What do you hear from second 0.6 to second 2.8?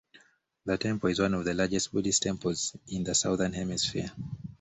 The temple is one of the largest Buddhist temples